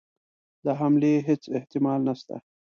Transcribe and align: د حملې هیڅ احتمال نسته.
د 0.63 0.65
حملې 0.79 1.13
هیڅ 1.27 1.43
احتمال 1.57 1.99
نسته. 2.07 2.35